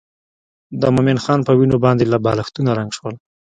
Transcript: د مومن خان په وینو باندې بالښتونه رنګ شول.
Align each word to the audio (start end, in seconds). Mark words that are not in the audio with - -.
د 0.81 0.83
مومن 0.95 1.17
خان 1.23 1.39
په 1.47 1.51
وینو 1.57 1.77
باندې 1.85 2.03
بالښتونه 2.25 2.71
رنګ 2.79 2.91
شول. 2.97 3.15